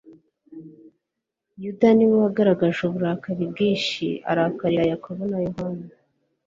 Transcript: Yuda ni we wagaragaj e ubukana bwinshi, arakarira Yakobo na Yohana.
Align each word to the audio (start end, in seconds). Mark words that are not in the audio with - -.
Yuda 1.63 1.89
ni 1.93 2.05
we 2.09 2.15
wagaragaj 2.23 2.77
e 2.81 2.83
ubukana 2.87 3.43
bwinshi, 3.51 4.05
arakarira 4.31 4.83
Yakobo 4.91 5.21
na 5.31 5.39
Yohana. 5.45 5.85